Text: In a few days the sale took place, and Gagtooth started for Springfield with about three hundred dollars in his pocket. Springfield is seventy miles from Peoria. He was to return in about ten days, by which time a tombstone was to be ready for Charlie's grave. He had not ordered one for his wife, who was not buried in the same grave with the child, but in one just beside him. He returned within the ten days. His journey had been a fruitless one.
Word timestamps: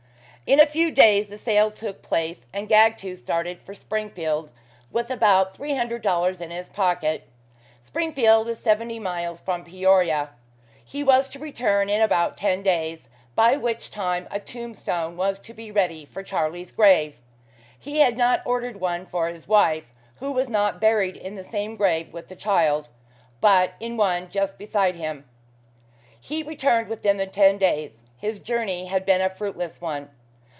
In 0.47 0.59
a 0.59 0.65
few 0.65 0.91
days 0.91 1.29
the 1.29 1.37
sale 1.37 1.71
took 1.71 2.01
place, 2.01 2.45
and 2.51 2.67
Gagtooth 2.67 3.19
started 3.19 3.61
for 3.61 3.73
Springfield 3.73 4.49
with 4.91 5.09
about 5.09 5.55
three 5.55 5.75
hundred 5.77 6.01
dollars 6.01 6.41
in 6.41 6.51
his 6.51 6.67
pocket. 6.67 7.25
Springfield 7.79 8.49
is 8.49 8.59
seventy 8.59 8.99
miles 8.99 9.39
from 9.39 9.63
Peoria. 9.63 10.31
He 10.83 11.05
was 11.05 11.29
to 11.29 11.39
return 11.39 11.87
in 11.89 12.01
about 12.01 12.35
ten 12.35 12.61
days, 12.63 13.07
by 13.33 13.55
which 13.55 13.91
time 13.91 14.27
a 14.29 14.41
tombstone 14.41 15.15
was 15.15 15.39
to 15.39 15.53
be 15.53 15.71
ready 15.71 16.03
for 16.03 16.21
Charlie's 16.21 16.73
grave. 16.73 17.15
He 17.79 17.99
had 17.99 18.17
not 18.17 18.41
ordered 18.45 18.81
one 18.81 19.05
for 19.05 19.29
his 19.29 19.47
wife, 19.47 19.85
who 20.17 20.33
was 20.33 20.49
not 20.49 20.81
buried 20.81 21.15
in 21.15 21.35
the 21.35 21.45
same 21.45 21.77
grave 21.77 22.11
with 22.11 22.27
the 22.27 22.35
child, 22.35 22.89
but 23.39 23.75
in 23.79 23.95
one 23.95 24.29
just 24.29 24.57
beside 24.57 24.95
him. 24.95 25.23
He 26.19 26.43
returned 26.43 26.89
within 26.89 27.15
the 27.15 27.25
ten 27.27 27.57
days. 27.57 28.03
His 28.17 28.37
journey 28.37 28.87
had 28.87 29.05
been 29.05 29.21
a 29.21 29.29
fruitless 29.29 29.79
one. 29.79 30.09